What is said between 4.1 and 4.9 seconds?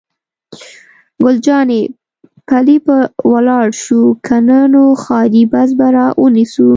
که نه نو